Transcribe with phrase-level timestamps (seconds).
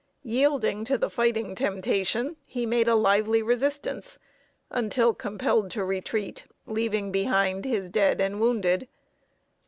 [0.23, 4.17] Yielding to the fighting temptation, he made a lively resistance,
[4.71, 8.87] until compelled to retreat, leaving behind his dead and wounded.